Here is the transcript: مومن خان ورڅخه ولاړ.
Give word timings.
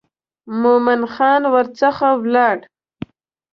مومن 0.61 1.01
خان 1.13 1.41
ورڅخه 1.53 2.09
ولاړ. 2.21 2.57